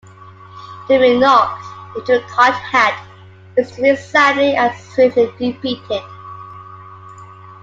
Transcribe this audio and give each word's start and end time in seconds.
To 0.87 0.97
be 0.97 1.15
knocked 1.15 1.63
into 1.95 2.25
a 2.25 2.27
cocked 2.27 2.55
hat 2.57 3.05
is 3.55 3.71
to 3.73 3.83
be 3.83 3.95
soundly 3.95 4.55
and 4.55 4.75
swiftly 4.75 5.27
defeated. 5.37 6.01